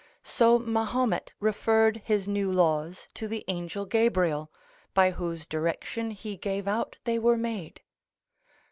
[0.23, 4.51] So Mahomet referred his new laws to the angel Gabriel,
[4.95, 7.81] by whose direction he gave out they were made.